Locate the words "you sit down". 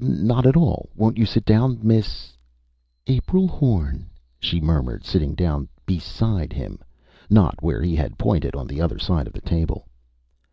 1.18-1.80